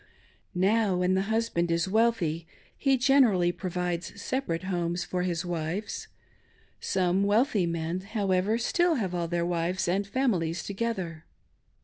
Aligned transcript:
Now, 0.55 0.95
when 0.97 1.13
the 1.13 1.21
husband 1.29 1.69
is 1.69 1.87
wealthy 1.87 2.47
he 2.75 2.97
generally 2.97 3.51
provides 3.51 4.19
separate 4.19 4.63
homes 4.63 5.03
for 5.03 5.21
his 5.21 5.45
wives. 5.45 6.07
Some 6.79 7.21
wealthy 7.23 7.67
men, 7.67 7.99
however, 7.99 8.57
still 8.57 8.95
have 8.95 9.13
all 9.13 9.27
their 9.27 9.45
wives 9.45 9.87
and 9.87 10.07
families 10.07 10.63
together. 10.63 11.25